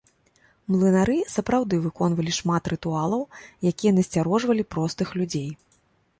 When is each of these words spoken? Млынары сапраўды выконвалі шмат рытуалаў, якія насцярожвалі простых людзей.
Млынары 0.75 1.17
сапраўды 1.33 1.79
выконвалі 1.83 2.31
шмат 2.39 2.71
рытуалаў, 2.73 3.21
якія 3.75 3.91
насцярожвалі 4.01 4.63
простых 4.75 5.07
людзей. 5.21 5.49